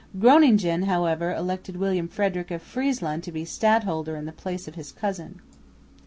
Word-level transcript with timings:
Groningen, 0.17 0.85
however, 0.87 1.31
elected 1.31 1.75
William 1.77 2.07
Frederick 2.07 2.49
of 2.49 2.63
Friesland 2.63 3.21
to 3.23 3.31
be 3.31 3.45
stadholder 3.45 4.15
in 4.15 4.25
the 4.25 4.31
place 4.31 4.67
of 4.67 4.73
his 4.73 4.91
cousin. 4.91 5.41